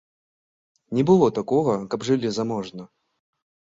Не 0.99 1.03
было 1.11 1.27
такога, 1.39 1.77
каб 1.91 1.99
жылі 2.11 2.29
заможна. 2.39 2.83